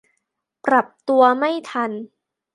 [0.65, 1.91] ปรับตัวไม่ทัน